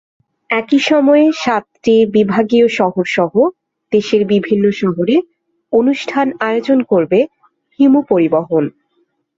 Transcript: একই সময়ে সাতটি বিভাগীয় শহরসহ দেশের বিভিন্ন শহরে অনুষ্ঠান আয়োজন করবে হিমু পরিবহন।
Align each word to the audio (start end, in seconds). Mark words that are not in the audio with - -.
একই 0.49 0.79
সময়ে 0.89 1.25
সাতটি 1.43 1.95
বিভাগীয় 2.15 2.67
শহরসহ 2.77 3.31
দেশের 3.91 4.21
বিভিন্ন 4.33 4.65
শহরে 4.81 5.15
অনুষ্ঠান 5.73 6.27
আয়োজন 6.39 6.79
করবে 6.83 7.19
হিমু 7.79 8.01
পরিবহন। 8.09 8.63